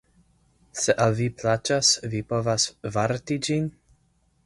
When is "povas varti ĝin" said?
2.33-3.73